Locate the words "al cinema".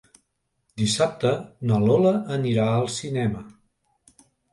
2.79-3.45